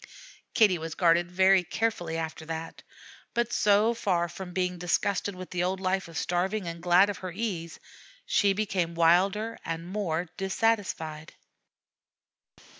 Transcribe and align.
Kitty 0.55 0.79
was 0.79 0.95
guarded 0.95 1.29
very 1.29 1.63
carefully 1.63 2.17
after 2.17 2.43
that; 2.47 2.81
but 3.35 3.53
so 3.53 3.93
far 3.93 4.27
from 4.27 4.51
being 4.51 4.79
disgusted 4.79 5.35
with 5.35 5.51
the 5.51 5.63
old 5.63 5.79
life 5.79 6.07
of 6.07 6.17
starving, 6.17 6.67
and 6.67 6.81
glad 6.81 7.07
of 7.11 7.19
her 7.19 7.31
ease, 7.31 7.79
she 8.25 8.51
became 8.53 8.95
wilder 8.95 9.59
and 9.63 9.85
more 9.87 10.27
dissatisfied. 10.37 11.35